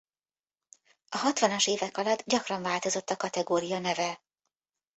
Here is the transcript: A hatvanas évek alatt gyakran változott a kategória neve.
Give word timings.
A 1.09 1.17
hatvanas 1.17 1.67
évek 1.67 1.97
alatt 1.97 2.23
gyakran 2.25 2.61
változott 2.61 3.09
a 3.09 3.15
kategória 3.17 3.79
neve. 3.79 4.21